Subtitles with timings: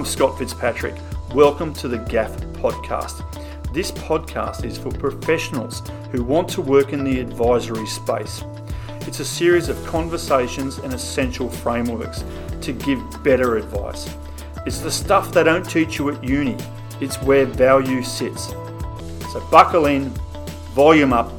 [0.00, 0.94] I'm Scott Fitzpatrick.
[1.34, 3.22] Welcome to the GAF podcast.
[3.74, 8.42] This podcast is for professionals who want to work in the advisory space.
[9.02, 12.24] It's a series of conversations and essential frameworks
[12.62, 14.08] to give better advice.
[14.64, 16.56] It's the stuff they don't teach you at uni,
[17.02, 18.46] it's where value sits.
[19.32, 20.08] So buckle in,
[20.72, 21.30] volume up,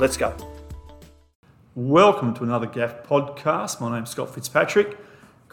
[0.00, 0.34] let's go.
[1.76, 3.80] Welcome to another GAF podcast.
[3.80, 4.98] My name's Scott Fitzpatrick.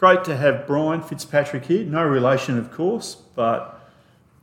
[0.00, 1.84] Great to have Brian Fitzpatrick here.
[1.84, 3.86] No relation, of course, but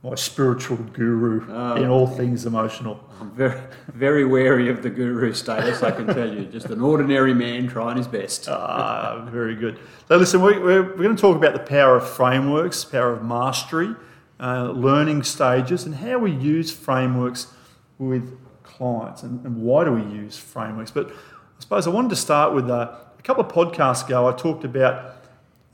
[0.04, 3.04] my spiritual guru oh, in all things emotional.
[3.20, 3.60] I'm very,
[3.92, 6.44] very wary of the guru status, I can tell you.
[6.44, 8.48] Just an ordinary man trying his best.
[8.48, 9.80] ah, very good.
[10.06, 13.24] So, listen, we, we're, we're going to talk about the power of frameworks, power of
[13.24, 13.96] mastery,
[14.38, 17.48] uh, learning stages, and how we use frameworks
[17.98, 20.92] with clients and, and, why do we use frameworks.
[20.92, 24.32] But I suppose I wanted to start with uh, a couple of podcasts ago, I
[24.36, 25.17] talked about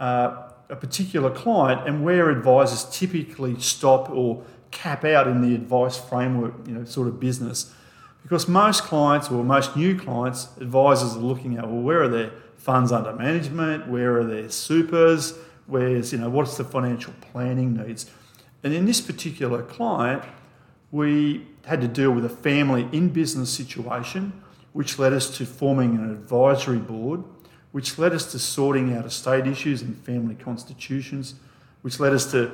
[0.00, 5.97] uh, a particular client and where advisors typically stop or cap out in the advice
[5.97, 7.73] framework, you know, sort of business.
[8.22, 12.33] Because most clients or most new clients, advisors are looking at, well, where are their
[12.56, 13.87] funds under management?
[13.87, 15.34] Where are their supers?
[15.67, 18.11] Where's, you know, what's the financial planning needs?
[18.62, 20.22] And in this particular client,
[20.91, 24.33] we had to deal with a family in business situation,
[24.72, 27.25] which led us to forming an advisory board
[27.75, 31.34] which led us to sorting out estate issues and family constitutions,
[31.83, 32.53] which led us to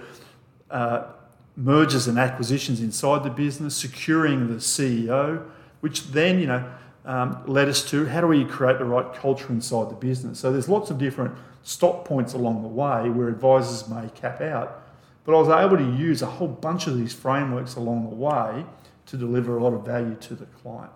[0.71, 1.09] uh,
[1.57, 5.47] mergers and acquisitions inside the business, securing the CEO,
[5.81, 6.65] which then, you know,
[7.05, 10.39] um, led us to how do we create the right culture inside the business.
[10.39, 11.34] So there's lots of different
[11.65, 14.84] stop points along the way where advisors may cap out.
[15.27, 18.65] But I was able to use a whole bunch of these frameworks along the way
[19.05, 20.93] to deliver a lot of value to the client.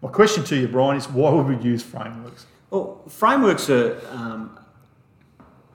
[0.00, 2.46] My question to you, Brian, is why would we use frameworks?
[2.74, 4.58] Well, frameworks are, um,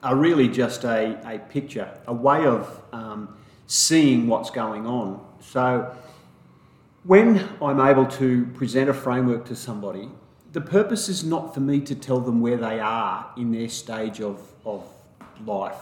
[0.02, 5.24] are really just a, a picture, a way of um, seeing what's going on.
[5.40, 5.96] So
[7.04, 10.10] when I'm able to present a framework to somebody,
[10.52, 14.20] the purpose is not for me to tell them where they are in their stage
[14.20, 14.86] of, of
[15.46, 15.80] life.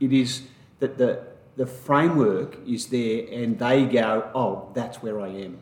[0.00, 0.42] It is
[0.80, 1.22] that the,
[1.56, 5.60] the framework is there and they go, oh, that's where I am.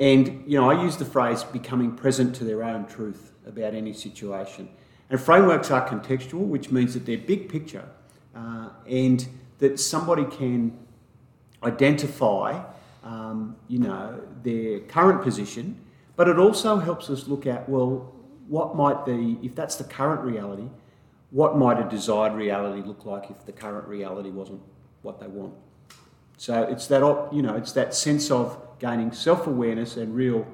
[0.00, 3.92] And, you know, I use the phrase becoming present to their own truth about any
[3.92, 4.68] situation.
[5.10, 7.88] And frameworks are contextual, which means that they're big picture
[8.34, 9.26] uh, and
[9.58, 10.78] that somebody can
[11.62, 12.62] identify,
[13.04, 15.78] um, you know, their current position,
[16.16, 18.12] but it also helps us look at, well,
[18.48, 20.68] what might the, if that's the current reality,
[21.30, 24.60] what might a desired reality look like if the current reality wasn't
[25.02, 25.54] what they want?
[26.36, 30.46] So it's that, you know, it's that sense of gaining self-awareness and real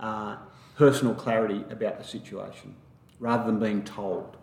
[0.00, 0.36] uh,
[0.78, 2.76] personal clarity about the situation
[3.18, 4.36] rather than being told.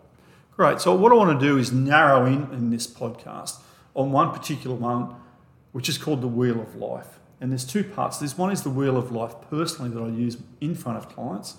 [0.54, 0.80] Great.
[0.80, 3.58] So, what I want to do is narrow in in this podcast
[3.94, 5.16] on one particular one,
[5.72, 7.18] which is called the Wheel of Life.
[7.40, 8.18] And there's two parts.
[8.18, 11.56] This one is the Wheel of Life personally that I use in front of clients,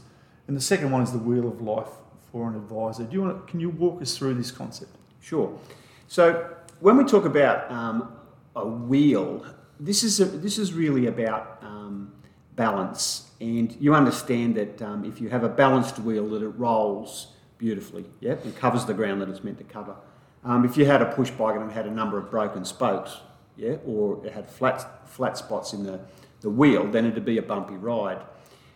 [0.48, 1.90] and the second one is the Wheel of Life
[2.32, 3.04] for an advisor.
[3.04, 4.92] Do you want to, can you walk us through this concept?
[5.22, 5.60] Sure.
[6.08, 8.12] So, when we talk about um,
[8.56, 9.46] a wheel,
[9.80, 12.14] this is a, this is really about um,
[12.58, 17.28] balance and you understand that um, if you have a balanced wheel that it rolls
[17.58, 19.96] beautifully, yeah, and covers the ground that it's meant to cover.
[20.44, 23.18] Um, if you had a push bike and it had a number of broken spokes,
[23.56, 26.00] yeah, or it had flat flat spots in the,
[26.42, 28.22] the wheel, then it'd be a bumpy ride.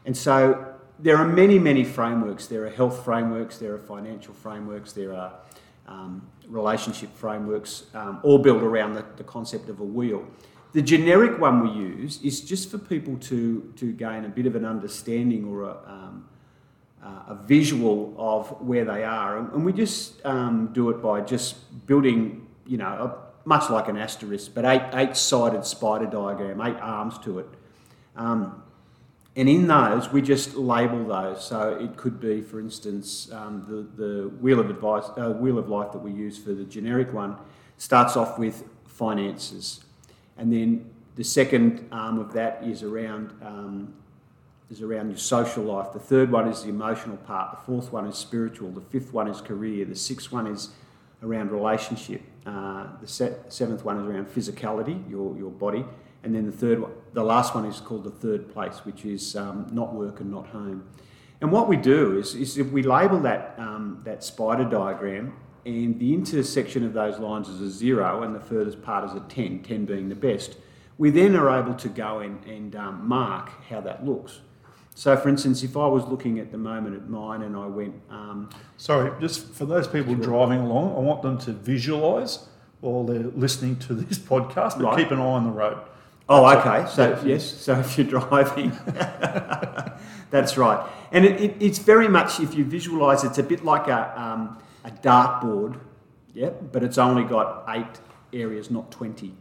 [0.05, 2.47] And so there are many, many frameworks.
[2.47, 5.33] There are health frameworks, there are financial frameworks, there are
[5.87, 10.25] um, relationship frameworks, um, all built around the, the concept of a wheel.
[10.73, 14.55] The generic one we use is just for people to, to gain a bit of
[14.55, 16.29] an understanding or a, um,
[17.03, 19.37] uh, a visual of where they are.
[19.37, 23.97] And, we just um, do it by just building, you know, a, much like an
[23.97, 27.47] asterisk, but eight, eight-sided spider diagram, eight arms to it.
[28.15, 28.63] Um,
[29.35, 31.43] and in those, we just label those.
[31.43, 35.69] So it could be, for instance, um, the, the wheel of advice, uh, wheel of
[35.69, 37.37] life that we use for the generic one
[37.78, 39.84] starts off with finances.
[40.41, 43.93] And then the second arm of that is around um,
[44.72, 45.93] is around your social life.
[45.93, 47.52] The third one is the emotional part.
[47.52, 48.72] The fourth one is spiritual.
[48.72, 49.85] The fifth one is career.
[49.85, 50.70] The sixth one is
[51.22, 52.22] around relationship.
[52.43, 55.85] Uh, the se- seventh one is around physicality, your your body.
[56.23, 59.35] And then the third one, the last one is called the third place, which is
[59.35, 60.87] um, not work and not home.
[61.40, 65.34] And what we do is, is if we label that, um, that spider diagram
[65.66, 69.19] and the intersection of those lines is a zero and the furthest part is a
[69.22, 70.58] 10, 10 being the best,
[70.97, 74.40] we then are able to go in and um, mark how that looks.
[74.93, 77.96] So, for instance, if I was looking at the moment at mine and I went.
[78.09, 80.23] Um, Sorry, just for those people sure.
[80.23, 82.47] driving along, I want them to visualise
[82.81, 84.97] while they're listening to this podcast, but Right.
[84.97, 85.78] keep an eye on the road.
[86.29, 86.90] Oh, That's okay.
[86.96, 88.72] So That's yes, so if you're driving,
[90.29, 90.87] that's right.
[91.11, 94.58] And it, it, it's very much if you visualise, it's a bit like a um,
[94.83, 95.79] a dartboard,
[96.33, 97.99] yeah, but it's only got eight
[98.33, 99.33] areas, not twenty.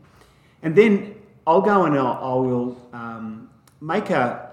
[0.62, 1.14] And then
[1.46, 3.50] I'll go and I'll, I will um,
[3.80, 4.50] make a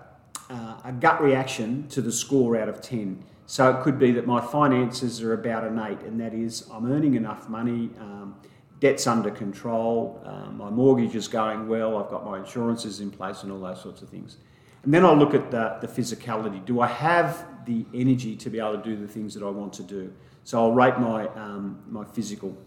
[0.50, 3.24] uh, a gut reaction to the score out of ten.
[3.46, 6.92] So it could be that my finances are about an eight, and that is I'm
[6.92, 7.90] earning enough money.
[8.00, 8.36] Um,
[8.80, 13.42] debt's under control, um, my mortgage is going well, I've got my insurances in place,
[13.42, 14.38] and all those sorts of things.
[14.84, 16.64] And then I'll look at the, the physicality.
[16.64, 19.74] Do I have the energy to be able to do the things that I want
[19.74, 20.14] to do?
[20.48, 22.58] So I'll rate my, um, my physical.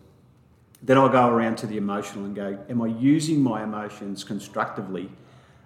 [0.83, 5.09] Then I'll go around to the emotional and go, Am I using my emotions constructively?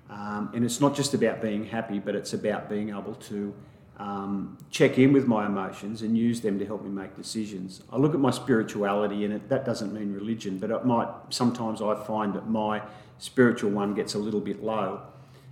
[0.08, 3.52] Um, and it's not just about being happy, but it's about being able to
[3.98, 7.82] um, check in with my emotions and use them to help me make decisions.
[7.90, 11.82] I look at my spirituality, and it, that doesn't mean religion, but it might sometimes
[11.82, 12.80] I find that my
[13.18, 15.02] spiritual one gets a little bit low,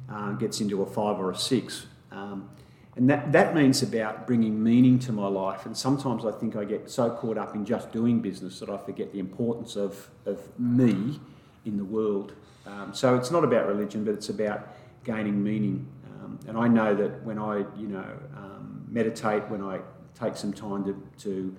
[0.08, 1.86] uh, gets into a five or a six.
[2.12, 2.48] Um,
[2.94, 5.64] and that, that means about bringing meaning to my life.
[5.64, 8.76] And sometimes I think I get so caught up in just doing business that I
[8.76, 11.18] forget the importance of, of me
[11.64, 12.34] in the world.
[12.66, 14.68] Um, so it's not about religion, but it's about
[15.04, 15.86] gaining meaning.
[16.04, 18.04] Um, and I know that when I, you know,
[18.36, 19.80] um, meditate, when I
[20.14, 21.56] take some time to, to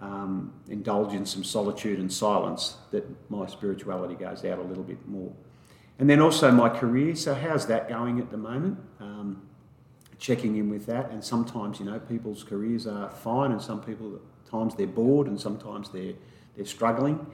[0.00, 5.06] um, indulge in some solitude and silence, that my spirituality goes out a little bit
[5.06, 5.32] more.
[6.00, 7.14] And then also my career.
[7.14, 8.78] So how's that going at the moment?
[10.18, 11.10] Checking in with that.
[11.10, 15.26] And sometimes, you know, people's careers are fine, and some people at times they're bored,
[15.26, 16.14] and sometimes they're
[16.56, 17.26] they're struggling.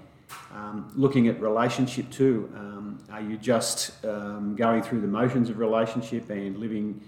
[0.54, 2.50] Um, looking at relationship too.
[2.54, 7.00] Um, are you just um, going through the motions of relationship and living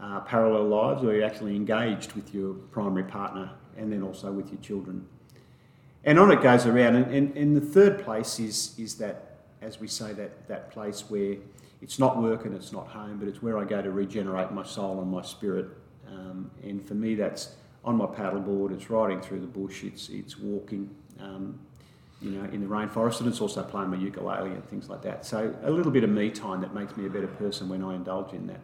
[0.00, 4.30] uh, parallel lives, or are you actually engaged with your primary partner and then also
[4.30, 5.06] with your children?
[6.04, 6.96] And on it goes around.
[6.96, 11.04] And, and, and the third place is, is that, as we say, that, that place
[11.08, 11.36] where
[11.80, 14.64] it's not work and it's not home, but it's where I go to regenerate my
[14.64, 15.66] soul and my spirit.
[16.08, 17.54] Um, and for me, that's
[17.84, 21.58] on my paddleboard, it's riding through the bush, it's, it's walking, um,
[22.20, 25.24] you know, in the rainforest, and it's also playing my ukulele and things like that.
[25.24, 27.94] So a little bit of me time that makes me a better person when I
[27.94, 28.60] indulge in that.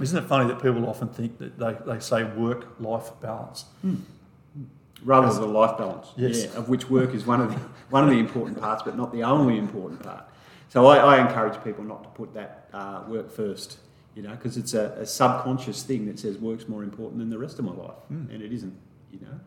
[0.00, 3.64] Isn't it funny that people often think that they, they say work life balance?
[5.04, 6.08] rather than life balance.
[6.16, 6.44] Yes.
[6.44, 7.60] Yeah, of which work is one of the
[7.90, 10.24] one of the important parts, but not the only important part.
[10.68, 13.78] So I, I encourage people not to put that uh, work first,
[14.14, 17.38] you know, because it's a, a subconscious thing that says work's more important than the
[17.38, 18.32] rest of my life, Mm.
[18.34, 18.74] and it isn't,
[19.12, 19.40] you know.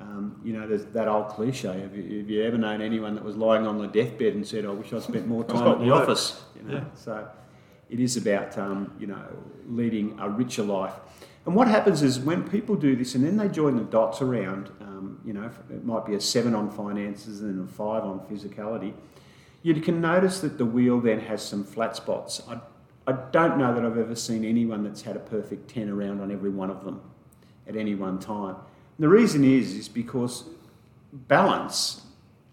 [0.00, 1.80] Um, you know, there's that old cliche.
[1.80, 4.64] Have you, have you ever known anyone that was lying on the deathbed and said,
[4.64, 6.40] "I wish I spent more time at the work." office"?
[6.56, 6.84] You know, Yeah.
[6.94, 7.28] so
[7.90, 9.24] it is about um, you know
[9.66, 10.94] leading a richer life.
[11.46, 14.70] And what happens is when people do this and then they join the dots around,
[14.82, 18.20] um, you know, it might be a seven on finances and then a five on
[18.20, 18.92] physicality,
[19.76, 22.42] you can notice that the wheel then has some flat spots.
[22.48, 22.58] I,
[23.06, 26.30] I don't know that I've ever seen anyone that's had a perfect 10 around on
[26.30, 27.00] every one of them
[27.66, 28.54] at any one time.
[28.54, 30.44] And the reason is, is because
[31.12, 32.02] balance,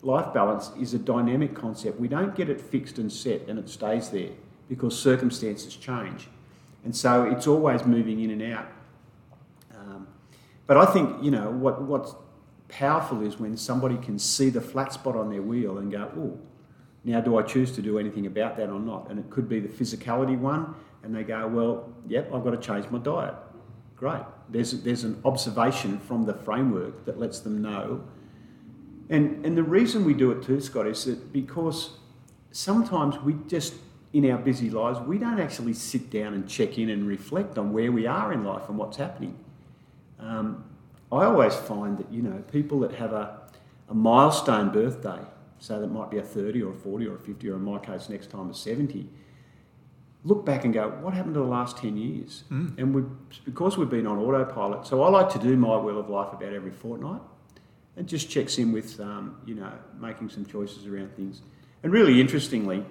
[0.01, 1.99] life balance, is a dynamic concept.
[1.99, 4.31] We don't get it fixed and set and it stays there
[4.67, 6.27] because circumstances change.
[6.83, 8.67] And so it's always moving in and out.
[9.75, 10.07] Um,
[10.67, 12.13] but I think, you know, what, what's
[12.67, 16.39] powerful is when somebody can see the flat spot on their wheel and go, oh,
[17.05, 19.09] now do I choose to do anything about that or not?
[19.09, 22.57] And it could be the physicality one, and they go, well, yep, I've got to
[22.57, 23.35] change my diet.
[23.95, 24.23] Great.
[24.49, 28.03] There's, there's an observation from the framework that lets them know.
[29.09, 31.91] And, and the reason we do it too, Scott, is that because
[32.51, 33.75] sometimes we just,
[34.11, 37.71] in our busy lives, we don't actually sit down and check in and reflect on
[37.71, 39.37] where we are in life and what's happening.
[40.19, 40.63] Um,
[41.11, 43.41] I always find that, you know, people that have a,
[43.89, 45.19] a milestone birthday,
[45.59, 47.79] so that might be a 30 or a 40 or a 50, or in my
[47.79, 49.07] case, next time a 70,
[50.23, 52.43] look back and go, what happened to the last 10 years?
[52.79, 53.03] And we,
[53.45, 56.53] because we've been on autopilot, so I like to do my wheel of life about
[56.53, 57.21] every fortnight
[57.95, 61.41] and just checks in with, um, you know, making some choices around things.
[61.83, 62.83] And really interestingly,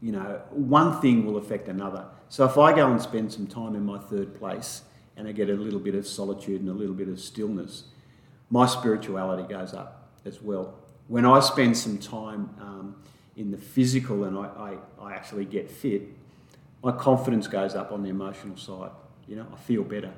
[0.00, 2.06] you know, one thing will affect another.
[2.28, 4.82] So if I go and spend some time in my third place
[5.16, 7.84] and I get a little bit of solitude and a little bit of stillness,
[8.50, 10.74] my spirituality goes up as well.
[11.08, 12.96] When I spend some time um,
[13.36, 16.02] in the physical and I, I, I actually get fit,
[16.82, 18.90] my confidence goes up on the emotional side.
[19.26, 20.12] You know, I feel better.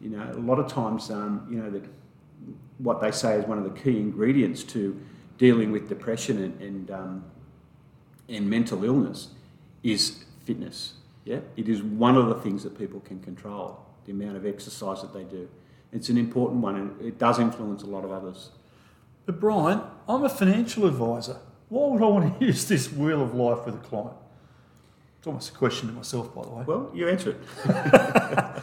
[0.00, 1.84] You know, a lot of times, um, you know, that
[2.78, 5.00] what they say is one of the key ingredients to
[5.38, 7.24] dealing with depression and, and, um,
[8.28, 9.28] and mental illness
[9.82, 10.94] is fitness.
[11.24, 13.84] Yeah, it is one of the things that people can control.
[14.04, 15.48] The amount of exercise that they do,
[15.92, 18.50] it's an important one, and it does influence a lot of others.
[19.28, 21.36] But Brian, I'm a financial advisor.
[21.68, 24.16] Why would I want to use this wheel of life with a client?
[25.18, 26.64] It's almost a question to myself, by the way.
[26.66, 28.62] Well, you answer it.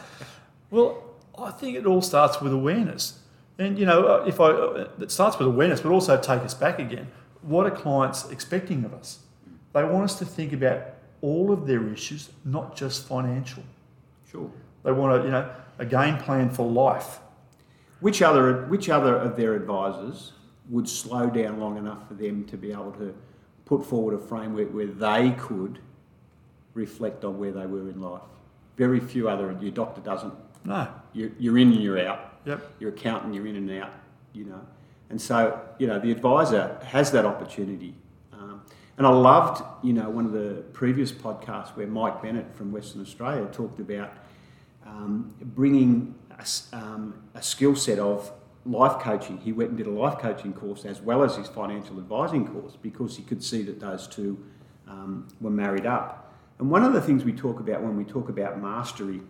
[0.72, 1.04] Well,
[1.38, 3.20] I think it all starts with awareness.
[3.56, 6.54] And, you know, uh, if I, uh, it starts with awareness, but also take us
[6.54, 7.06] back again.
[7.42, 9.20] What are clients expecting of us?
[9.72, 10.82] They want us to think about
[11.22, 13.62] all of their issues, not just financial.
[14.28, 14.50] Sure.
[14.82, 17.20] They want a, you know, a game plan for life.
[18.00, 20.32] Which other, which other of their advisors
[20.68, 23.14] would slow down long enough for them to be able to
[23.64, 25.78] put forward a framework where they could
[26.74, 28.22] reflect on where they were in life?
[28.76, 30.34] Very few other, your doctor doesn't.
[30.64, 30.88] No.
[31.12, 32.40] You're, you're in and you're out.
[32.44, 32.72] Yep.
[32.80, 33.92] Your accountant, you're in and out,
[34.32, 34.60] you know.
[35.10, 37.94] And so, you know, the advisor has that opportunity.
[38.32, 38.62] Um,
[38.98, 43.02] and I loved, you know, one of the previous podcasts where Mike Bennett from Western
[43.02, 44.12] Australia talked about
[44.84, 48.30] um, bringing a, um, a skill set of
[48.66, 49.38] life coaching.
[49.38, 52.76] He went and did a life coaching course as well as his financial advising course
[52.80, 54.44] because he could see that those two
[54.88, 56.34] um, were married up.
[56.58, 59.20] And one of the things we talk about when we talk about mastery,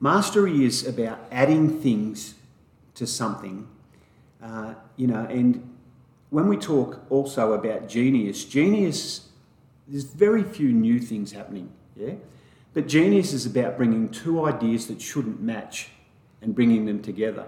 [0.00, 2.34] mastery is about adding things
[2.94, 3.68] to something,
[4.42, 5.66] uh, you know, and
[6.30, 9.28] when we talk also about genius, genius,
[9.88, 12.14] there's very few new things happening, yeah?
[12.72, 15.88] But genius is about bringing two ideas that shouldn't match
[16.40, 17.46] and bringing them together.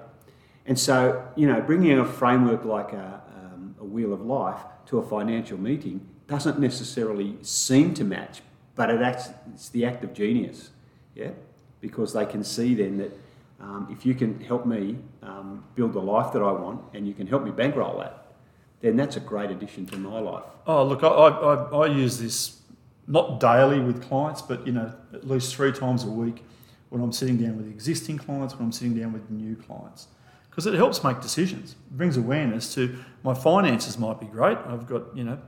[0.67, 4.99] And so, you know, bringing a framework like a, um, a wheel of life to
[4.99, 8.43] a financial meeting doesn't necessarily seem to match,
[8.75, 10.71] but it acts, it's the act of genius,
[11.15, 11.31] yeah?
[11.81, 13.13] Because they can see then that
[13.61, 17.15] um, if you can help me um, build the life that I want and you
[17.15, 18.27] can help me bankroll that,
[18.81, 20.45] then that's a great addition to my life.
[20.67, 22.61] Oh, look, I, I, I, I use this
[23.07, 26.45] not daily with clients, but, you know, at least three times a week
[26.89, 30.09] when I'm sitting down with existing clients, when I'm sitting down with new clients.
[30.53, 31.73] Because it helps make decisions.
[31.73, 34.59] It brings awareness to my finances might be great.
[34.67, 35.39] I've got, you know,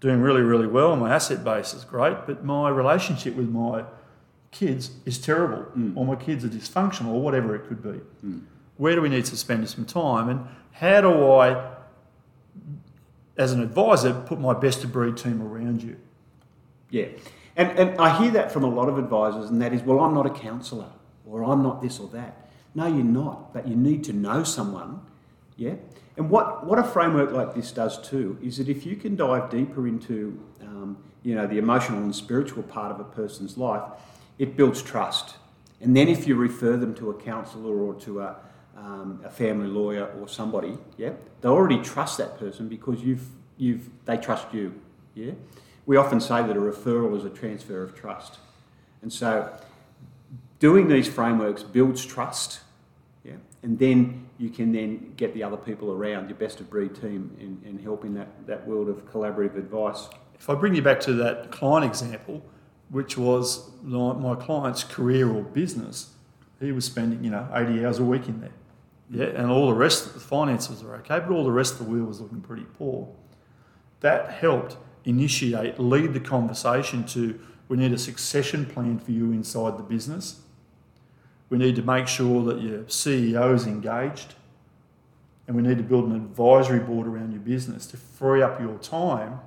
[0.00, 0.96] doing really, really well.
[0.96, 3.84] My asset base is great, but my relationship with my
[4.52, 5.94] kids is terrible, mm.
[5.94, 8.00] or my kids are dysfunctional, or whatever it could be.
[8.26, 8.44] Mm.
[8.78, 11.72] Where do we need to spend some time, and how do I,
[13.36, 15.96] as an advisor, put my best of breed team around you?
[16.88, 17.08] Yeah.
[17.56, 20.14] And, and I hear that from a lot of advisors, and that is, well, I'm
[20.14, 20.92] not a counsellor,
[21.26, 22.45] or I'm not this or that.
[22.76, 25.00] No, you're not, but you need to know someone.
[25.56, 25.76] Yeah.
[26.18, 29.48] And what, what a framework like this does too is that if you can dive
[29.48, 33.82] deeper into, um, you know, the emotional and spiritual part of a person's life,
[34.38, 35.36] it builds trust.
[35.80, 38.36] And then if you refer them to a counsellor or to a,
[38.76, 43.88] um, a family lawyer or somebody, yeah, they already trust that person because you've, you've,
[44.04, 44.78] they trust you.
[45.14, 45.32] Yeah.
[45.86, 48.38] We often say that a referral is a transfer of trust.
[49.00, 49.50] And so
[50.58, 52.60] doing these frameworks builds trust.
[53.66, 57.36] And then you can then get the other people around your best of breed team
[57.40, 60.08] and, and help in that, that world of collaborative advice.
[60.38, 62.44] If I bring you back to that client example,
[62.90, 66.10] which was my, client's career or business,
[66.60, 68.52] he was spending, you know, 80 hours a week in there.
[69.10, 71.86] Yeah, and all the rest of the finances are okay, but all the rest of
[71.86, 73.12] the wheel was looking pretty poor.
[73.98, 79.76] That helped initiate, lead the conversation to we need a succession plan for you inside
[79.76, 80.42] the business.
[81.48, 84.34] We need to make sure that your CEO is engaged.
[85.46, 88.78] And we need to build an advisory board around your business to free up your
[88.78, 89.40] time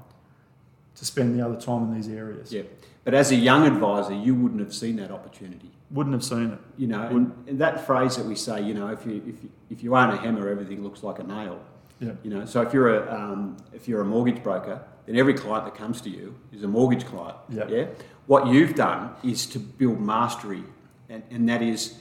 [0.96, 2.54] to spend the other time in these areas.
[2.54, 2.64] Yeah.
[3.04, 5.72] But as a young advisor, you wouldn't have seen that opportunity.
[5.92, 6.60] Wouldn't have seen it.
[6.78, 9.50] You know, and, and that phrase that we say, you know, if you, if you,
[9.70, 11.60] if you aren't a hammer, everything looks like a nail.
[12.00, 12.12] Yeah.
[12.24, 15.66] You know, so if you're a um, if you're a mortgage broker, then every client
[15.66, 17.38] that comes to you is a mortgage client.
[17.50, 17.68] Yeah.
[17.68, 17.88] Yeah.
[18.28, 20.64] What you've done is to build mastery,
[21.10, 22.00] and, and that is,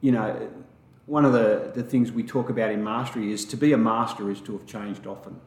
[0.00, 0.48] you know,
[1.06, 4.30] one of the, the things we talk about in mastery is to be a master
[4.30, 5.40] is to have changed often.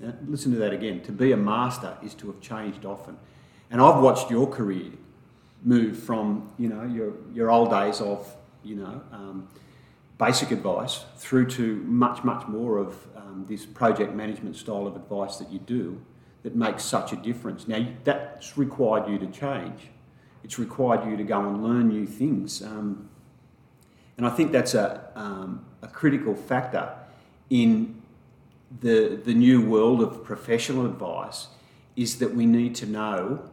[0.00, 1.00] Yeah, listen to that again.
[1.02, 3.16] To be a master is to have changed often.
[3.70, 4.92] And I've watched your career
[5.64, 9.48] move from, you know, your, your old days of, you know, um,
[10.18, 15.36] basic advice through to much, much more of um, this project management style of advice
[15.36, 16.00] that you do
[16.42, 17.66] that makes such a difference.
[17.66, 19.88] Now, that's required you to change.
[20.44, 22.62] It's required you to go and learn new things.
[22.62, 23.08] Um,
[24.16, 26.92] and I think that's a, um, a critical factor
[27.50, 28.02] in
[28.80, 31.48] the, the new world of professional advice
[31.96, 33.50] is that we need to know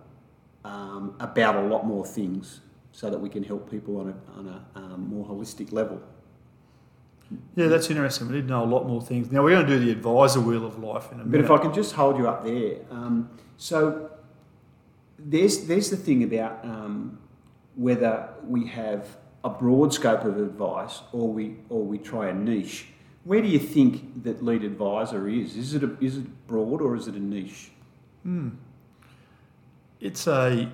[0.64, 2.62] um, about a lot more things
[2.92, 6.02] so that we can help people on a, on a um, more holistic level.
[7.56, 8.28] Yeah, that's interesting.
[8.28, 9.32] We need to know a lot more things.
[9.32, 11.32] Now, we're going to do the advisor wheel of life in a minute.
[11.32, 14.12] But if I can just hold you up there, um, so
[15.26, 17.18] there's there's the thing about um,
[17.76, 22.86] whether we have a broad scope of advice or we or we try a niche.
[23.24, 25.56] where do you think that lead advisor is?
[25.58, 27.72] Is it a, is it broad or is it a niche?
[28.24, 28.50] Hmm.
[30.00, 30.70] It's a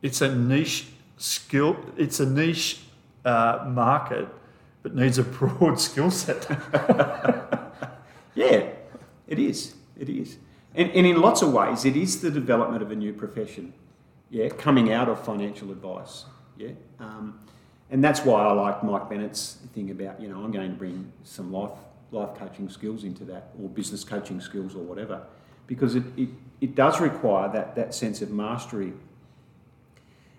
[0.00, 0.86] it's a niche
[1.18, 1.76] skill.
[1.96, 2.80] It's a niche
[3.24, 4.28] uh, market,
[4.82, 6.48] but needs a broad skill set.
[8.34, 8.68] Yeah,
[9.28, 9.74] it is.
[9.98, 10.38] It is.
[10.74, 13.74] And, and in lots of ways, it is the development of a new profession,
[14.30, 16.24] yeah, coming out of financial advice,
[16.56, 16.70] yeah.
[16.98, 17.38] Um,
[17.90, 21.12] and that's why I like Mike Bennett's thing about, you know, I'm going to bring
[21.24, 21.72] some life,
[22.10, 25.22] life coaching skills into that, or business coaching skills, or whatever,
[25.66, 26.30] because it, it,
[26.62, 28.94] it does require that, that sense of mastery.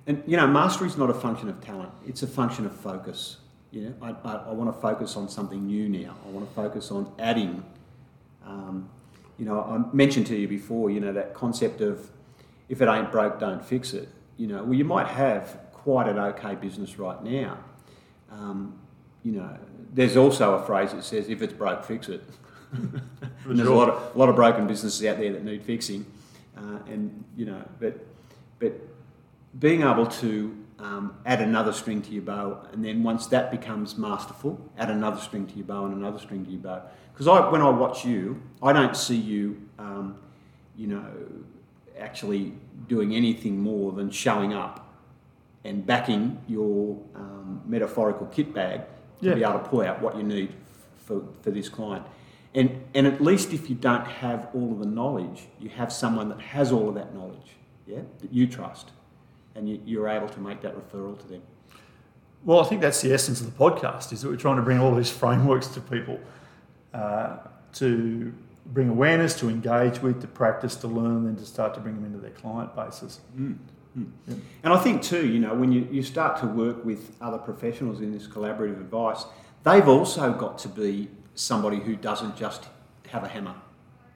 [0.07, 3.37] And, you know, mastery is not a function of talent, it's a function of focus.
[3.69, 6.15] You know, I, I, I want to focus on something new now.
[6.25, 7.63] I want to focus on adding
[8.45, 8.89] um,
[9.37, 12.09] you know, I mentioned to you before, you know, that concept of
[12.69, 14.09] if it ain't broke, don't fix it.
[14.37, 17.57] You know, well, you might have quite an okay business right now.
[18.31, 18.79] Um,
[19.23, 19.57] you know,
[19.93, 22.23] there's also a phrase that says, if it's broke, fix it.
[23.45, 26.05] there's a lot, of, a lot of broken businesses out there that need fixing.
[26.57, 28.05] Uh, and, you know, but,
[28.59, 28.73] but
[29.59, 33.97] being able to um, add another string to your bow, and then once that becomes
[33.97, 36.81] masterful, add another string to your bow and another string to your bow.
[37.13, 40.17] Because I, when I watch you, I don't see you, um,
[40.75, 41.05] you know,
[41.99, 42.53] actually
[42.87, 44.93] doing anything more than showing up
[45.63, 48.81] and backing your um, metaphorical kit bag
[49.21, 49.35] to Yeah.
[49.35, 50.53] be able to pull out what you need
[50.97, 52.05] for, for this client.
[52.55, 56.29] And, and at least if you don't have all of the knowledge, you have someone
[56.29, 57.55] that has all of that knowledge,
[57.87, 58.91] yeah, that you trust,
[59.55, 61.41] and you, you're able to make that referral to them.
[62.43, 64.79] Well, I think that's the essence of the podcast is that we're trying to bring
[64.79, 66.19] all these frameworks to people
[66.93, 67.37] uh,
[67.73, 68.33] to
[68.67, 72.05] bring awareness, to engage with, to practice, to learn, and to start to bring them
[72.05, 73.19] into their client bases.
[74.63, 78.01] And I think too, you know, when you, you start to work with other professionals
[78.01, 79.25] in this collaborative advice,
[79.63, 82.67] they've also got to be somebody who doesn't just
[83.09, 83.55] have a hammer,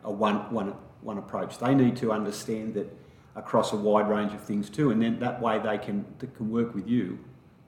[0.04, 1.60] a one, one, one approach.
[1.60, 2.92] They need to understand that
[3.36, 6.50] across a wide range of things too, and then that way they can they can
[6.50, 7.20] work with you,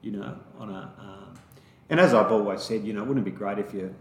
[0.02, 0.92] you know, on a.
[1.00, 1.40] Um,
[1.92, 3.92] and as I've always said, you know, wouldn't it be great if your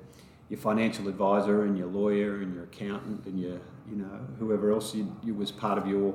[0.48, 3.58] your financial advisor and your lawyer and your accountant and your
[3.88, 6.14] you know whoever else you, you was part of your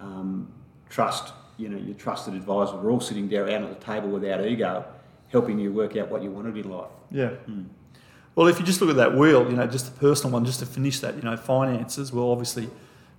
[0.00, 0.52] um,
[0.88, 4.84] trust, you know, your trusted advisor, were all sitting down at the table without ego,
[5.28, 6.90] helping you work out what you wanted in life.
[7.10, 7.30] Yeah.
[8.34, 10.60] Well, if you just look at that wheel, you know, just the personal one, just
[10.60, 12.68] to finish that, you know, finances, well, obviously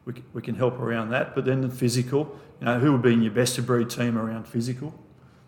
[0.05, 1.33] we, we can help around that.
[1.33, 4.17] But then the physical, you know, who would be in your best of breed team
[4.17, 4.93] around physical?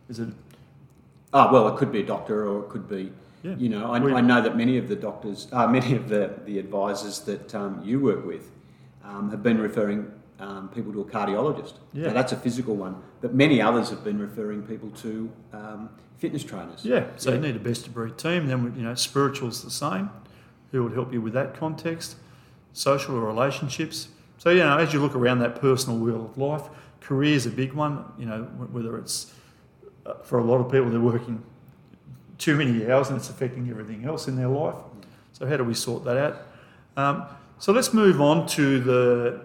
[0.10, 0.30] Is it,
[1.32, 3.12] Ah, well, it could be a doctor or it could be,
[3.44, 3.56] Yeah.
[3.56, 6.60] you know, I, I know that many of the doctors, uh, many of the, the
[6.60, 8.52] advisors that um, you work with
[9.04, 11.74] um, have been referring um, people to a cardiologist.
[11.94, 12.08] Yeah.
[12.08, 13.02] So that's a physical one.
[13.22, 16.86] But many others have been referring people to um, fitness trainers.
[16.86, 18.48] yeah, so you need a best of breed team.
[18.48, 20.10] Then, you know, spiritual's the same.
[20.72, 22.16] Who would help you with that context?
[22.74, 24.10] Social or relationships.
[24.38, 26.64] So, you know, as you look around that personal wheel of life,
[27.02, 29.34] career's a big one, you know, whether it's
[30.06, 31.44] uh, for a lot of people, they're working
[32.40, 34.76] too many hours and it's affecting everything else in their life.
[35.34, 36.42] So, how do we sort that out?
[36.98, 37.26] Um,
[37.60, 39.42] so, let's move on to the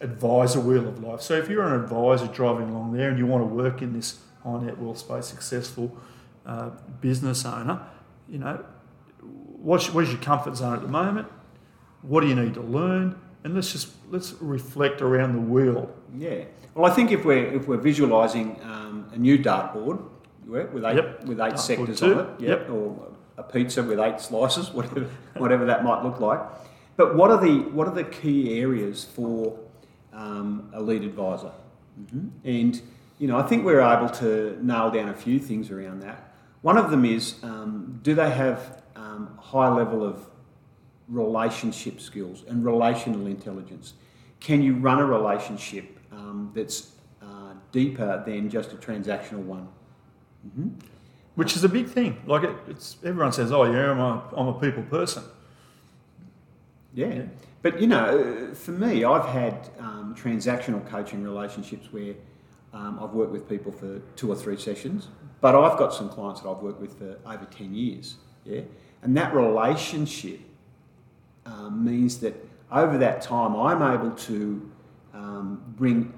[0.00, 1.20] advisor wheel of life.
[1.20, 4.18] So, if you're an advisor driving along there and you want to work in this
[4.42, 5.96] high net wealth space, successful
[6.44, 7.80] uh, business owner,
[8.28, 8.64] you know,
[9.20, 11.28] what's, what is your comfort zone at the moment?
[12.00, 13.18] What do you need to learn?
[13.44, 15.92] And let's just let's reflect around the wheel.
[16.16, 16.44] Yeah.
[16.74, 20.02] Well, I think if we're if we're visualising um, a new dartboard
[20.52, 21.24] yeah, with eight Yep.
[21.26, 22.70] with eight sectors on it, yeah, Yep.
[22.70, 26.40] or a pizza with eight slices, whatever whatever that might look like.
[26.96, 29.58] But what are the what are the key areas for
[30.12, 31.52] um, a lead advisor?
[32.44, 32.80] And
[33.18, 36.34] you know, I think we're able to nail down a few things around that.
[36.62, 40.26] One of them is, um, do they have um, high level of
[41.08, 43.94] relationship skills and relational intelligence?
[44.40, 49.68] Can you run a relationship um, that's uh, deeper than just a transactional one?
[51.34, 52.20] Which is a big thing.
[52.26, 55.24] Like it, it's everyone says, "Oh, yeah, I'm a, I'm a people person."
[56.94, 57.06] Yeah.
[57.08, 57.22] Yeah.
[57.62, 62.14] But you know, for me, I've had um, transactional coaching relationships where
[62.72, 65.08] um, I've worked with people for two or three sessions,
[65.40, 68.16] but I've got some clients that I've worked with for over 10 years.
[68.44, 68.62] Yeah.
[69.02, 70.40] And that relationship
[71.46, 72.34] um, means that
[72.70, 74.70] over that time, I'm able to
[75.14, 76.12] um, bring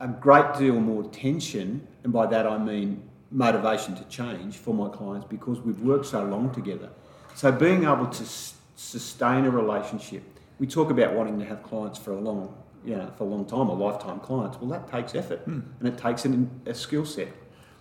[0.00, 4.88] a great deal more tension, and by that I mean motivation to change for my
[4.88, 6.90] clients because we've worked so long together.
[7.34, 10.22] So being able to s- sustain a relationship,
[10.58, 13.46] we talk about wanting to have clients for a long, you know, for a long
[13.46, 14.58] time, a lifetime clients.
[14.60, 15.60] Well, that takes effort, hmm.
[15.80, 17.28] and it takes an, a skill set.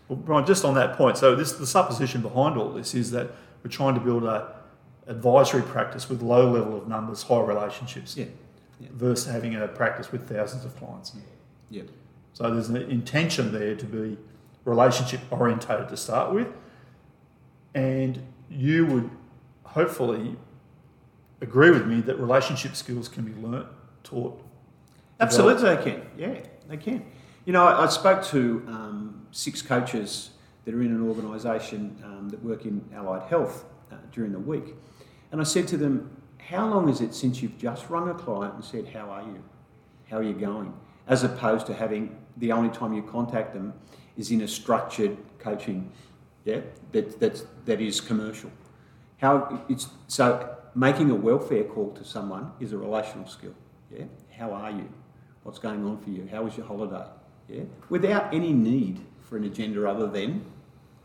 [0.07, 3.29] Well, Brian, just on that point, so this the supposition behind all this is that
[3.63, 4.55] we're trying to build a,
[5.07, 8.25] advisory practice with low level of numbers, high relationships, Yeah.
[8.79, 8.87] Yeah.
[8.93, 11.15] versus having a practice with thousands of clients.
[11.69, 11.83] Yeah.
[12.33, 14.17] So there's an intention there to be
[14.65, 16.47] relationship orientated to start with,
[17.73, 19.09] and you would
[19.63, 20.35] hopefully
[21.41, 23.67] agree with me that relationship skills can be learnt,
[24.03, 24.39] taught.
[25.19, 26.01] Absolutely, they can.
[26.17, 27.05] Yeah, they can.
[27.45, 30.31] You know, I, I spoke to um, six coaches
[30.65, 34.75] that are in an organisation um, that work in allied health uh, during the week,
[35.31, 38.55] and I said to them, "How long is it since you've just rung a client
[38.55, 39.43] and said, "How are you?
[40.09, 40.73] How are you going?"
[41.07, 43.73] As opposed to having the only time you contact them
[44.17, 45.91] is in a structured coaching,
[46.45, 48.51] yeah, that that's, that is commercial.
[49.17, 53.53] How it's so making a welfare call to someone is a relational skill.
[53.95, 54.05] Yeah,
[54.37, 54.89] how are you?
[55.43, 56.27] What's going on for you?
[56.31, 57.05] How was your holiday?
[57.47, 60.43] Yeah, without any need for an agenda other than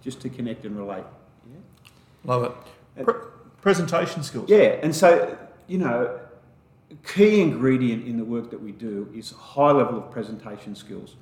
[0.00, 1.04] just to connect and relate.
[1.50, 1.58] Yeah,
[2.24, 2.44] Love
[2.96, 3.04] it.
[3.04, 3.14] Pre-
[3.60, 4.48] presentation skills.
[4.48, 6.20] yeah, and so you know,
[7.04, 11.16] key ingredient in the work that we do is a high level of presentation skills,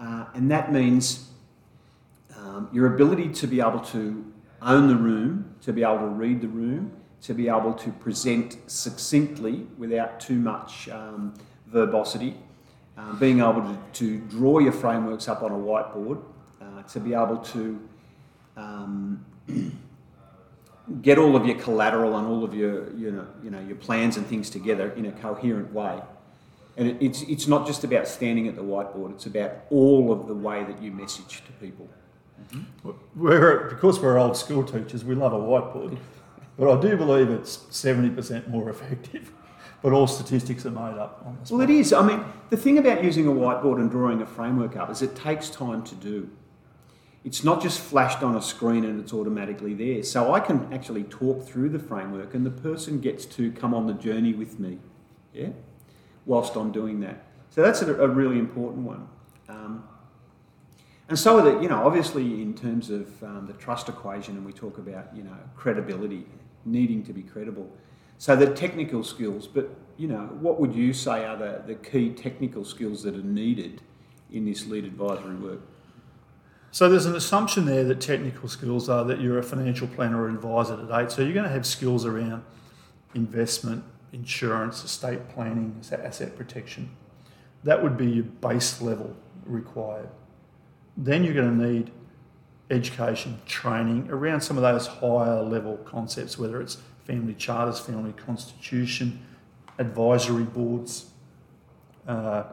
[0.00, 1.28] uh, and that means
[2.36, 6.40] um, your ability to be able to own the room, to be able to read
[6.40, 11.34] the room, to be able to present succinctly without too much um,
[11.66, 12.36] verbosity,
[12.98, 16.22] uh, being able to, to draw your frameworks up on a whiteboard,
[16.60, 17.80] uh, to be able to
[18.56, 19.24] um,
[21.02, 24.16] get all of your collateral and all of your you know you know your plans
[24.16, 26.00] and things together in a coherent way.
[26.76, 30.26] And it, it's it's not just about standing at the whiteboard; it's about all of
[30.26, 31.88] the way that you message to people.
[32.52, 32.90] Mm-hmm.
[33.14, 35.98] We're, because we're old school teachers, we love a whiteboard,
[36.58, 39.32] but I do believe it's 70% more effective.
[39.82, 41.50] But all statistics are made up on this.
[41.50, 41.92] Well, it is.
[41.92, 45.14] I mean, the thing about using a whiteboard and drawing a framework up is it
[45.14, 46.30] takes time to do.
[47.22, 50.02] It's not just flashed on a screen and it's automatically there.
[50.02, 53.86] So I can actually talk through the framework and the person gets to come on
[53.86, 54.78] the journey with me,
[55.34, 55.50] yeah,
[56.26, 57.24] whilst I'm doing that.
[57.50, 59.08] So that's a, a really important one.
[59.48, 59.84] Um,
[61.08, 64.52] and so that, you know, obviously in terms of um, the trust equation, and we
[64.52, 66.26] talk about, you know, credibility,
[66.64, 67.70] needing to be credible.
[68.18, 72.10] So the technical skills, but, you know, what would you say are the, the key
[72.10, 73.82] technical skills that are needed
[74.32, 75.60] in this lead advisory work?
[76.70, 80.28] So there's an assumption there that technical skills are that you're a financial planner or
[80.28, 81.12] advisor to date.
[81.12, 82.42] So you're going to have skills around
[83.14, 83.84] investment,
[84.14, 86.88] insurance, estate planning, asset protection.
[87.64, 90.08] That would be your base level required.
[90.96, 91.90] Then you're going to need
[92.70, 99.20] education, training around some of those higher level concepts, whether it's family charters, family constitution,
[99.78, 101.06] advisory boards,
[102.06, 102.44] uh,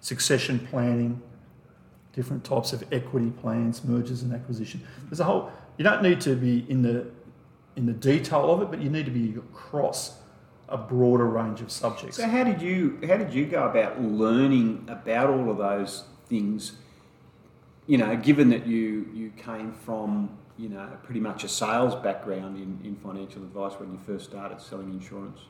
[0.00, 1.20] succession planning,
[2.12, 4.80] different types of equity plans, mergers and acquisition.
[5.08, 5.50] There's a whole.
[5.76, 7.06] You don't need to be in the
[7.76, 10.18] in the detail of it, but you need to be across
[10.68, 12.16] a broader range of subjects.
[12.16, 16.72] So how did you how did you go about learning about all of those things?
[17.86, 22.56] You know, given that you you came from you know pretty much a sales background
[22.56, 25.40] in, in financial advice when you first started selling insurance,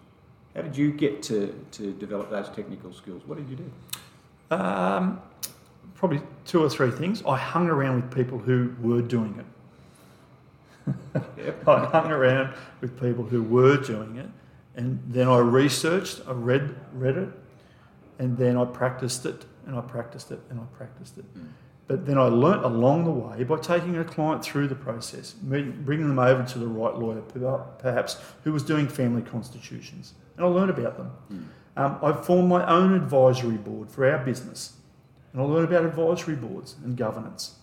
[0.55, 3.23] how did you get to, to develop those technical skills?
[3.27, 4.57] What did you do?
[4.57, 5.21] Um,
[5.95, 7.23] probably two or three things.
[7.27, 9.47] I hung around with people who were doing it.
[11.37, 11.69] Yep.
[11.69, 14.29] I hung around with people who were doing it,
[14.79, 17.29] and then I researched, I read read it,
[18.21, 21.25] and then I practiced it, and I practiced it, and I practiced it.
[21.37, 21.49] Mm.
[21.89, 26.09] But then I learnt along the way by taking a client through the process, bringing
[26.09, 27.23] them over to the right lawyer,
[27.79, 31.11] perhaps, who was doing family constitutions, and I learned about them.
[31.33, 31.45] Mm.
[31.77, 34.75] Um, I formed my own advisory board for our business,
[35.33, 37.57] and I learned about advisory boards and governance,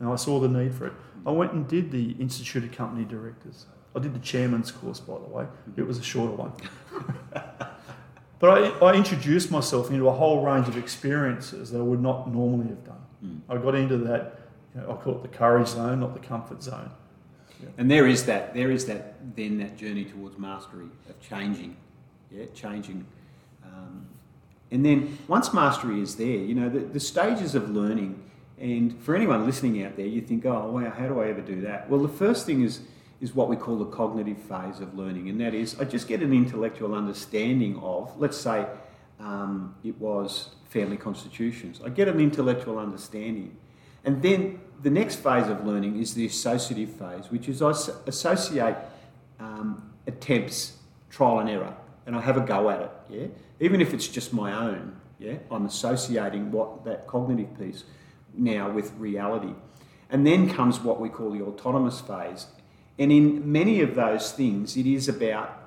[0.00, 0.94] and I saw the need for it.
[0.94, 1.28] Mm.
[1.28, 3.66] I went and did the Institute of Company Directors.
[3.96, 5.46] I did the chairman's course, by the way.
[5.76, 6.52] It was a shorter one.
[8.38, 12.32] but I, I introduced myself into a whole range of experiences that I would not
[12.32, 13.42] normally have done.
[13.48, 14.40] I got into that,
[14.74, 16.90] you know, I call it the courage zone, not the comfort zone.
[17.78, 21.76] And there is that there is that then that journey towards mastery of changing,
[22.30, 23.06] yeah, changing.
[23.64, 24.06] Um,
[24.70, 28.22] and then once mastery is there, you know the, the stages of learning.
[28.58, 31.62] And for anyone listening out there, you think, oh wow, how do I ever do
[31.62, 31.88] that?
[31.88, 32.80] Well, the first thing is
[33.20, 36.20] is what we call the cognitive phase of learning, and that is I just get
[36.22, 38.66] an intellectual understanding of, let's say,
[39.18, 41.80] um, it was family constitutions.
[41.84, 43.56] I get an intellectual understanding.
[44.04, 47.70] And then the next phase of learning is the associative phase, which is I
[48.06, 48.76] associate
[49.40, 50.76] um, attempts,
[51.10, 51.74] trial and error,
[52.04, 52.90] and I have a go at it.
[53.08, 53.26] Yeah,
[53.60, 54.96] even if it's just my own.
[55.18, 57.84] Yeah, I'm associating what that cognitive piece
[58.34, 59.54] now with reality,
[60.10, 62.46] and then comes what we call the autonomous phase,
[62.98, 65.62] And in many of those things, it is about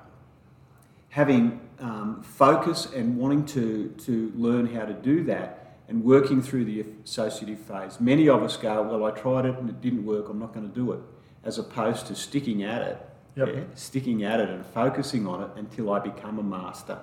[1.10, 6.64] having um, focus and wanting to, to learn how to do that and working through
[6.64, 8.00] the associative phase.
[8.00, 10.68] Many of us go, Well, I tried it and it didn't work, I'm not going
[10.68, 11.00] to do it,
[11.44, 13.48] as opposed to sticking at it, Yep.
[13.48, 16.98] yeah, sticking at it and focusing on it until I become a master.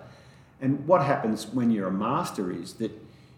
[0.61, 2.91] And what happens when you're a master is that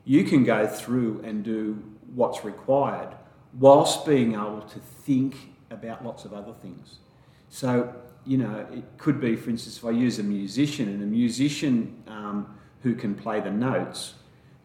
[0.06, 3.10] you can go through and do what's required
[3.58, 7.00] whilst being able to think about lots of other things.
[7.50, 7.94] So,
[8.26, 12.04] you know, it could be, for instance, if I use a musician and a musician
[12.08, 14.14] um, who can play the notes,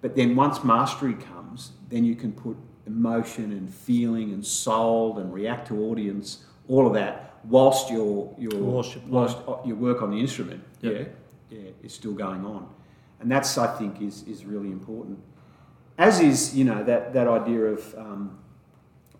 [0.01, 5.33] but then once mastery comes, then you can put emotion and feeling and soul and
[5.33, 10.11] react to audience, all of that, whilst your your Whilst whilst uh, your work on
[10.11, 11.15] the instrument, Yep.
[11.51, 12.69] yeah, yeah, is still going on,
[13.21, 15.19] and that's I think is is really important.
[15.97, 18.39] As is, you know, that that idea of um,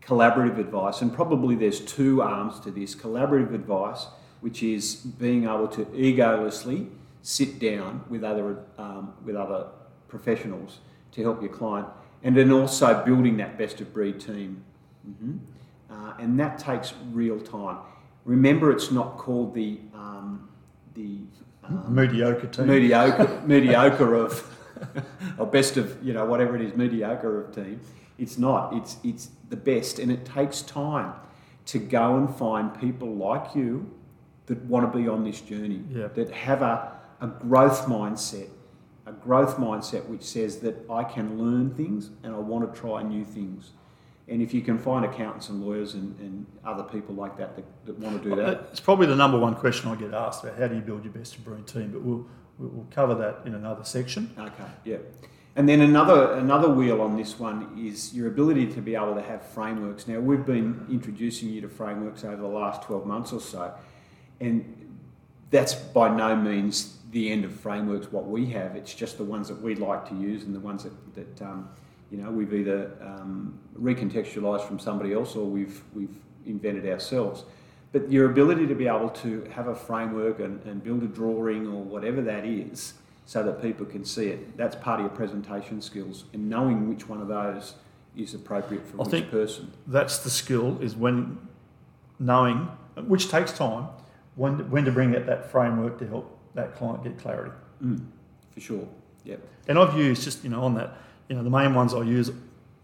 [0.07, 4.07] collaborative advice, and probably there's two arms to this collaborative advice,
[4.41, 6.89] which is being able to egolessly
[7.23, 9.67] sit down with other, um, with other
[10.09, 10.81] professionals
[11.13, 11.89] to help your client,
[12.23, 14.63] and then also building that best of breed team.
[15.09, 15.39] Mhm.
[15.91, 17.79] Uh, and that takes real time.
[18.25, 20.49] Remember, it's not called the, um,
[20.95, 21.19] the
[21.63, 22.67] um, Mediocre team.
[22.67, 24.59] mediocre, mediocre of,
[25.39, 27.81] or best of, you know, whatever it is, mediocre of team.
[28.19, 28.73] It's not.
[28.75, 31.13] It's it's the best, and it takes time
[31.67, 33.91] to go and find people like you
[34.47, 36.09] that want to be on this journey, Yeah.
[36.09, 38.49] that have a, a growth mindset,
[39.07, 43.03] a growth mindset which says that I can learn things and I want to try
[43.03, 43.71] new things.
[44.29, 47.65] And if you can find accountants and lawyers and, and other people like that, that
[47.87, 50.59] that want to do that, It's probably the number one question I get asked about
[50.59, 52.27] how do you build your best of breed team, but we'll,
[52.59, 54.31] we'll we'll cover that in another section.
[54.39, 54.97] Okay, yeah.
[55.57, 59.23] And then another another wheel on this one is your ability to be able to
[59.23, 60.09] have frameworks.
[60.09, 63.73] Now we've been introducing you to frameworks over the last twelve months or so,
[64.41, 64.99] and
[65.51, 68.11] that's by no means the end of frameworks.
[68.11, 70.83] What we have, it's just the ones that we like to use and the ones
[70.83, 71.69] that, that um,
[72.11, 77.45] you know we've either um, recontextualized from somebody else or we've we've invented ourselves.
[77.93, 81.69] But your ability to be able to have a framework and, and build a drawing
[81.69, 82.95] or whatever that is,
[83.27, 87.09] so that people can see it, that's part of your presentation skills and knowing which
[87.09, 87.75] one of those
[88.17, 89.73] is appropriate for I which person.
[89.87, 91.39] That's the skill is when
[92.19, 92.69] knowing,
[93.07, 93.89] which takes time,
[94.37, 97.53] when, when to bring out that framework to help that client get clarity.
[97.83, 98.05] Mm,
[98.53, 98.89] for sure.
[99.25, 99.41] Yep.
[99.69, 100.97] And I've used just, you know, on that,
[101.29, 102.31] you know, the main ones I use,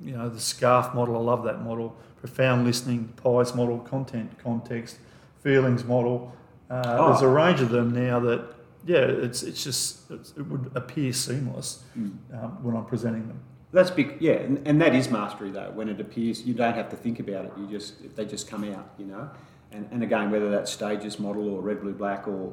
[0.01, 4.99] you know, the SCARF model, I love that model, profound listening, PIES model, content, context,
[5.43, 6.35] feelings model.
[6.71, 7.09] Uh, Oh.
[7.11, 8.43] There's a range of them now that,
[8.87, 12.13] yeah, it's, it's just, it's, it would appear seamless Mm.
[12.33, 13.41] um, when I'm presenting them.
[13.73, 15.71] That's big, yeah, and, and that is mastery though.
[15.73, 17.53] When it appears, you don't have to think about it.
[17.57, 19.31] You just they just come out, you know.
[19.71, 22.53] And, and again, whether that's stages model or red, blue, black, or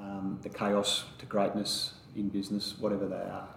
[0.00, 3.48] um, the chaos to greatness in business, whatever they are.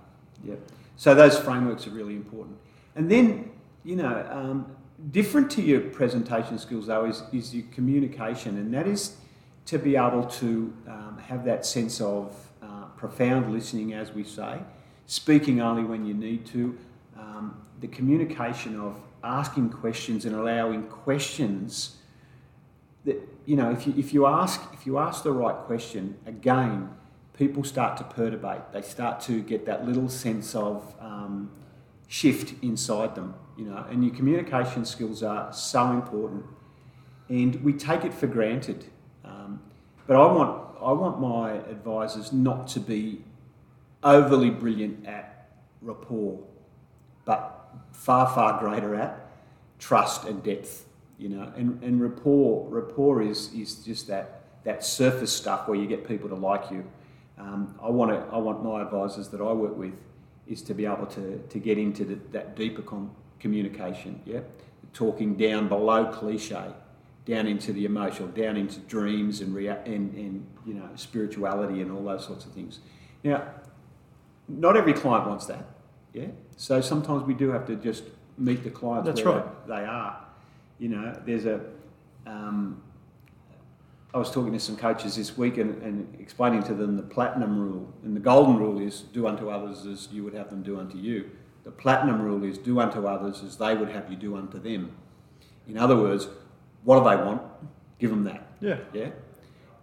[0.43, 0.55] Yeah.
[0.95, 2.57] So those frameworks are really important.
[2.95, 3.49] And then,
[3.83, 4.75] you know, um,
[5.09, 9.17] different to your presentation skills though is, is your communication, and that is
[9.65, 14.59] to be able to um, have that sense of uh, profound listening, as we say,
[15.05, 16.77] speaking only when you need to,
[17.17, 21.97] um, the communication of asking questions and allowing questions
[23.05, 26.89] that you know if you if you ask if you ask the right question again
[27.35, 28.61] people start to perturbate.
[28.71, 31.49] They start to get that little sense of um,
[32.07, 36.45] shift inside them you know and your communication skills are so important.
[37.29, 38.85] And we take it for granted
[40.07, 43.23] but I want I want my advisors not to be
[44.03, 45.49] overly brilliant at
[45.81, 46.39] rapport
[47.25, 49.31] but far far greater at
[49.79, 50.85] trust and depth
[51.17, 51.51] you know.
[51.55, 56.29] And, and rapport rapport is is just that that surface stuff where you get people
[56.29, 56.85] to like you.
[57.37, 59.93] Um, I want to I want my advisors that I work with
[60.47, 64.41] is to be able to to get into the, that deeper com- communication yeah?
[64.93, 66.67] Talking down below cliche
[67.25, 71.91] down into the emotional down into dreams and rea- and, and you know spirituality and
[71.91, 72.79] all those sorts of things
[73.23, 73.43] now
[74.47, 75.65] not every client wants that
[76.13, 78.03] yeah so sometimes we do have to just
[78.37, 79.67] meet the clients That's where right.
[79.67, 80.25] they are
[80.79, 81.61] you know there's a
[82.25, 82.81] um,
[84.13, 87.59] I was talking to some coaches this week and, and explaining to them the platinum
[87.59, 87.91] rule.
[88.03, 90.99] And the golden rule is do unto others as you would have them do unto
[90.99, 91.31] you.
[91.63, 94.95] The platinum rule is do unto others as they would have you do unto them.
[95.67, 96.27] In other words,
[96.83, 97.41] what do they want?
[97.99, 98.47] Give them that.
[98.61, 98.77] Yeah.
[98.93, 99.09] Yeah.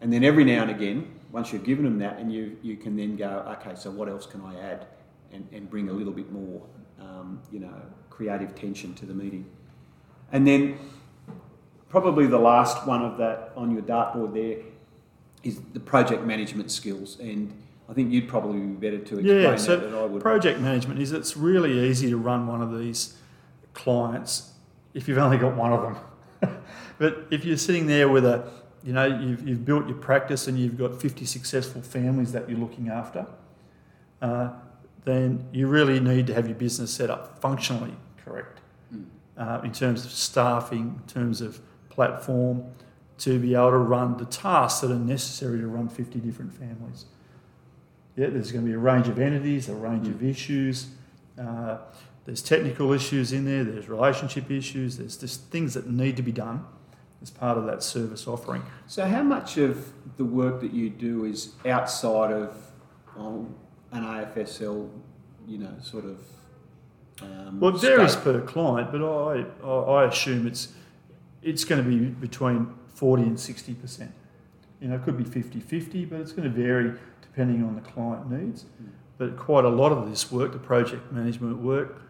[0.00, 2.96] And then every now and again, once you've given them that, and you, you can
[2.96, 4.86] then go, okay, so what else can I add
[5.32, 6.62] and, and bring a little bit more,
[7.00, 7.74] um, you know,
[8.08, 9.46] creative tension to the meeting.
[10.32, 10.78] And then
[11.88, 14.64] probably the last one of that on your dartboard there
[15.42, 17.52] is the project management skills, and
[17.88, 20.20] I think you'd probably be better to explain Yeah, so that than I would.
[20.22, 23.16] project management is it's really easy to run one of these
[23.72, 24.52] clients
[24.94, 25.96] if you've only got one of them.
[27.00, 28.46] but if you're sitting there with a,
[28.84, 32.58] you know, you've, you've built your practice and you've got 50 successful families that you're
[32.58, 33.26] looking after,
[34.20, 34.50] uh,
[35.06, 38.60] then you really need to have your business set up functionally correct
[38.94, 39.04] Mm.
[39.38, 42.64] uh, in terms of staffing, in terms of platform,
[43.18, 47.06] to be able to run the tasks that are necessary to run 50 different families.
[48.16, 50.88] Yeah, there's going to be a range of entities, a range of issues.
[51.40, 51.78] Uh,
[52.26, 56.32] there's technical issues in there, there's relationship issues, there's just things that need to be
[56.32, 56.66] done
[57.22, 58.62] as part of that service offering.
[58.87, 62.54] So, how much of the work that you do is outside of
[63.16, 63.54] um,
[63.92, 64.88] an AFSL,
[65.46, 66.18] you know, sort of?
[67.22, 68.24] Um, Well, it varies scope?
[68.24, 70.68] per client, but I, I, I assume it's
[71.42, 74.12] it's going to be between 40 and 60 percent.
[74.80, 78.30] You know, it could be 50-50, but it's going to vary depending on the client
[78.30, 78.64] needs.
[79.18, 82.00] But quite a lot of this work, the project management work,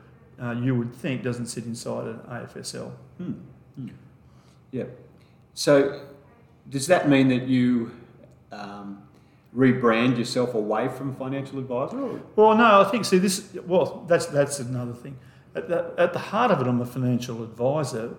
[0.41, 2.93] uh, you would think doesn't sit inside an AFSL.
[3.19, 3.33] Hmm.
[3.75, 3.89] Hmm.
[4.73, 4.85] Yeah.
[5.55, 6.07] So,
[6.69, 7.93] does that mean that you
[8.53, 9.03] um,
[9.55, 12.01] rebrand yourself away from financial advisor?
[12.01, 12.21] Or?
[12.37, 13.55] Well, no, I think see this.
[13.67, 15.19] Well, that's that's another thing.
[15.55, 18.15] At the, at the heart of it, I'm a financial advisor,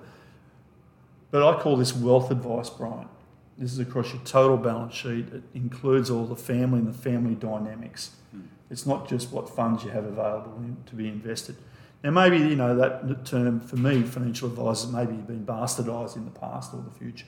[1.30, 3.08] but I call this wealth advice, Brian.
[3.58, 5.28] This is across your total balance sheet.
[5.32, 8.12] It includes all the family and the family dynamics.
[8.32, 8.42] Hmm.
[8.70, 11.56] It's not just what funds you have available to be invested.
[12.04, 16.32] Now, maybe you know that term for me, financial advisor, maybe been bastardised in the
[16.32, 17.28] past or the future.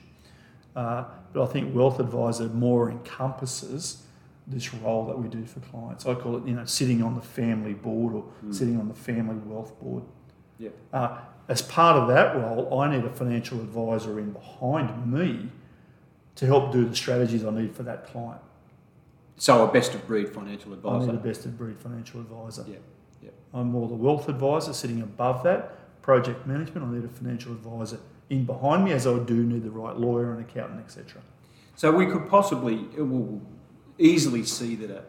[0.74, 4.02] Uh, but I think wealth advisor more encompasses
[4.46, 6.04] this role that we do for clients.
[6.06, 8.52] I call it, you know, sitting on the family board or Mm.
[8.54, 10.02] sitting on the family wealth board.
[10.58, 10.70] Yeah.
[10.92, 15.50] Uh, as part of that role, I need a financial advisor in behind me
[16.34, 18.40] to help do the strategies I need for that client.
[19.36, 21.10] So, a best of breed financial I need advisor.
[21.10, 22.64] a best of breed financial advisor.
[22.68, 22.76] Yeah.
[23.24, 23.30] Yeah.
[23.52, 26.02] I'm more the wealth advisor sitting above that.
[26.02, 27.98] Project management, I need a financial advisor
[28.30, 31.22] in behind me, as I do need the right lawyer and accountant, etc.
[31.76, 33.40] So, we could possibly, uh, we'll
[33.98, 35.02] easily see that a,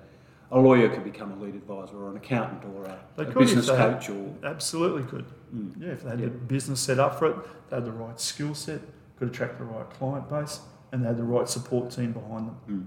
[0.51, 3.75] a lawyer could become a lead advisor or an accountant or a, a business they
[3.75, 4.33] had- coach or.
[4.43, 5.25] Absolutely could.
[5.53, 5.73] Mm.
[5.81, 6.25] Yeah, if they had Yeah.
[6.27, 7.35] the business set up for it,
[7.69, 8.81] they had the right skill set,
[9.19, 10.59] could attract the right client base,
[10.91, 12.57] and they had the right support team behind them.
[12.69, 12.85] Mm.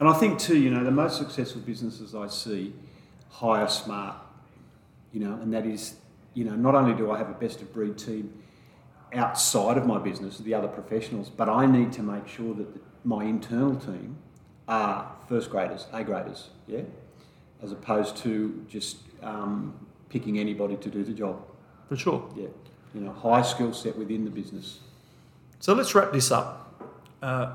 [0.00, 2.72] And I think too, you know, the most successful businesses I see
[3.30, 4.16] hire smart,
[5.12, 5.96] you know, and that is,
[6.34, 8.32] you know, not only do I have a best of breed team
[9.12, 12.80] outside of my business, the other professionals, but I need to make sure that the,
[13.04, 14.16] my internal team
[14.68, 16.82] are first graders, A graders, yeah,
[17.62, 19.74] as opposed to just um,
[20.08, 21.42] picking anybody to do the job,
[21.88, 22.28] For sure.
[22.36, 22.48] yeah,
[22.94, 24.80] you know, high skill set within the business.
[25.60, 26.58] So let's wrap this up.
[27.20, 27.52] Uh,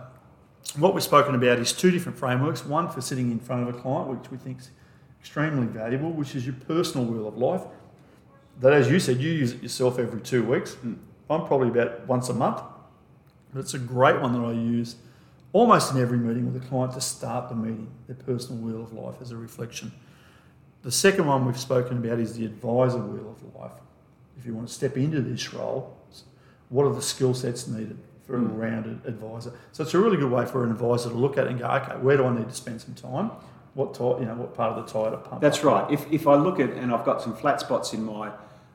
[0.78, 3.78] what we've spoken about is two different frameworks one for sitting in front of a
[3.80, 4.70] client, which we think is
[5.28, 7.62] extremely valuable, which is your personal wheel of life.
[8.62, 10.76] That, as you said, you use it yourself every two weeks.
[10.76, 10.98] Mm.
[11.30, 12.62] I'm probably about once a month.
[13.54, 14.96] But it's a great one that I use
[15.52, 18.94] almost in every meeting with a client to start the meeting, their personal wheel of
[18.94, 19.92] life as a reflection.
[20.84, 23.72] The second one we've spoken about is the advisor wheel of life.
[24.40, 25.98] If you want to step into this role,
[26.70, 28.58] what are the skill sets needed for a Mm.
[28.58, 29.52] rounded advisor?
[29.74, 31.98] So it's a really good way for an advisor to look at and go, okay,
[32.02, 33.32] where do I need to spend some time?
[33.78, 35.40] What tyre, you know, what part of the tyre to pump?
[35.40, 35.86] That's right.
[35.92, 38.32] If, if I look at and I've got some flat spots in my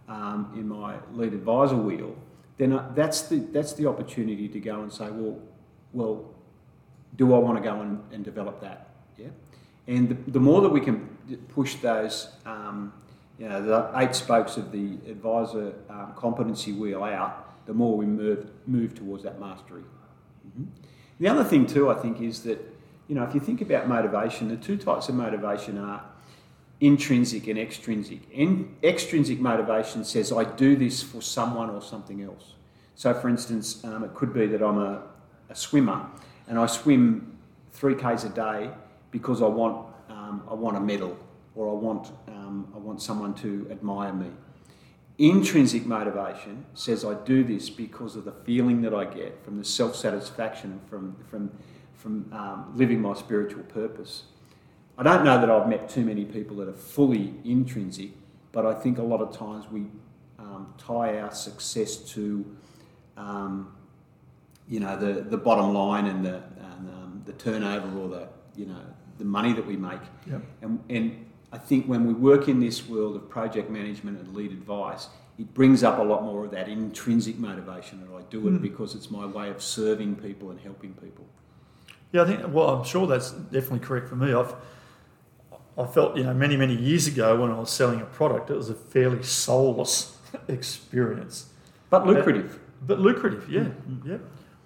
[0.09, 2.15] um, in my lead advisor wheel,
[2.57, 5.41] then I, that's the that's the opportunity to go and say, well,
[5.93, 6.31] well,
[7.17, 8.91] do I want to go and, and develop that?
[9.19, 9.31] Yeah.
[9.89, 11.09] And the, the more that we can
[11.49, 12.93] push those, um,
[13.41, 18.07] you know, the eight spokes of the advisor um, competency wheel out, the more we
[18.07, 19.83] move move towards that mastery.
[20.47, 20.67] Mhm.
[21.19, 22.61] The other thing too, I think, is that
[23.13, 26.03] you know, if you think about motivation, the two types of motivation are
[26.81, 28.21] intrinsic and extrinsic.
[28.31, 32.55] In, extrinsic motivation says, I do this for someone or something else.
[32.95, 35.03] So, for instance, um, it could be that I'm a,
[35.51, 36.07] a swimmer
[36.49, 37.37] and I swim
[37.73, 38.71] three Ks a day
[39.11, 41.15] because I want, um, I want a medal
[41.55, 44.31] or I want, um, I want someone to admire me.
[45.19, 49.65] Intrinsic motivation says I do this because of the feeling that I get from the
[49.67, 51.51] self satisfaction from, from,
[52.03, 54.25] from um, living my spiritual purpose.
[54.99, 58.11] I don't know that I've met too many people that are fully intrinsic,
[58.51, 59.87] but I think a lot of times we
[60.39, 62.45] um, tie our success to,
[63.17, 63.73] um,
[64.69, 68.67] you know, the, the bottom line and the and, um, the turnover or the you
[68.67, 68.81] know
[69.19, 70.01] the money that we make.
[70.29, 70.43] Yep.
[70.63, 74.51] And, and I think when we work in this world of project management and lead
[74.51, 78.61] advice, it brings up a lot more of that intrinsic motivation that I do it
[78.61, 81.27] because it's my way of serving people and helping people.
[82.13, 82.41] Yeah, I think.
[82.55, 84.33] Well, I'm sure that's definitely correct for me.
[84.33, 84.55] I've
[85.79, 88.57] I felt you know many many years ago when I was selling a product, it
[88.57, 90.17] was a fairly soulless
[90.49, 91.47] experience,
[91.91, 92.59] But lucrative.
[92.87, 93.49] but lucrative.
[93.51, 93.69] Yeah,
[94.05, 94.19] yeah.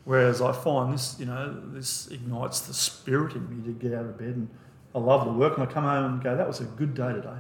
[0.05, 4.05] Whereas I find this, you know, this ignites the spirit in me to get out
[4.05, 4.49] of bed, and
[4.95, 7.13] I love the work, and I come home and go, that was a good day
[7.13, 7.39] today.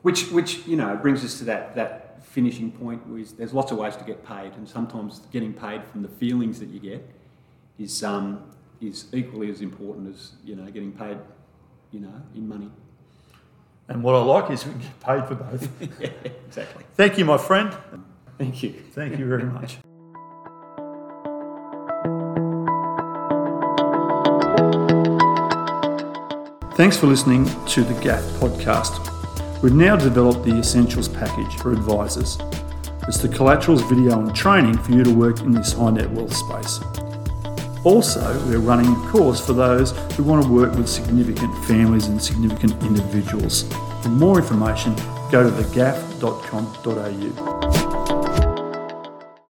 [0.00, 3.06] Which, which you know, brings us to that, that finishing point.
[3.06, 6.58] Where there's lots of ways to get paid, and sometimes getting paid from the feelings
[6.60, 7.06] that you get
[7.78, 8.42] is, um,
[8.80, 11.18] is equally as important as you know getting paid,
[11.90, 12.70] you know, in money.
[13.88, 15.68] And what I like is we get paid for both.
[16.00, 16.08] yeah,
[16.46, 16.84] exactly.
[16.94, 17.76] Thank you, my friend.
[18.38, 18.72] Thank you.
[18.92, 19.78] Thank you very much.
[26.76, 29.12] Thanks for listening to the GAF podcast.
[29.62, 32.36] We've now developed the Essentials package for advisors.
[33.06, 36.34] It's the collaterals video and training for you to work in this high net wealth
[36.34, 36.80] space.
[37.84, 42.20] Also, we're running a course for those who want to work with significant families and
[42.20, 43.64] significant individuals.
[44.02, 44.96] For more information,
[45.30, 47.83] go to thegaff.com.au.